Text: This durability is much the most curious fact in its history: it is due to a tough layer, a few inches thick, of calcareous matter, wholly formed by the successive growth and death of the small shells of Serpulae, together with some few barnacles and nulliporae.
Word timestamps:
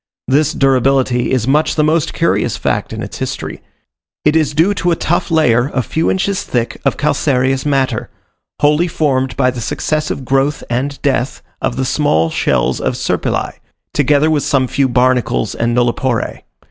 This 0.27 0.53
durability 0.53 1.31
is 1.31 1.47
much 1.47 1.75
the 1.75 1.83
most 1.83 2.11
curious 2.11 2.57
fact 2.57 2.91
in 2.91 3.03
its 3.03 3.19
history: 3.19 3.61
it 4.25 4.35
is 4.35 4.55
due 4.55 4.73
to 4.73 4.89
a 4.89 4.95
tough 4.95 5.29
layer, 5.29 5.67
a 5.75 5.83
few 5.83 6.09
inches 6.09 6.41
thick, 6.41 6.81
of 6.83 6.97
calcareous 6.97 7.67
matter, 7.67 8.09
wholly 8.61 8.87
formed 8.87 9.37
by 9.37 9.51
the 9.51 9.61
successive 9.61 10.25
growth 10.25 10.63
and 10.71 10.99
death 11.03 11.43
of 11.61 11.75
the 11.75 11.85
small 11.85 12.31
shells 12.31 12.81
of 12.81 12.97
Serpulae, 12.97 13.59
together 13.93 14.31
with 14.31 14.41
some 14.41 14.67
few 14.67 14.89
barnacles 14.89 15.53
and 15.53 15.77
nulliporae. 15.77 16.41